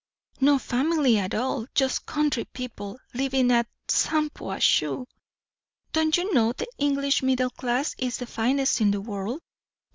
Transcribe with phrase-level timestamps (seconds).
[0.39, 1.67] "No family at all.
[1.75, 5.05] Just country people, living at Shampuashuh."
[5.93, 9.41] "Don't you know, the English middle class is the finest in the world?"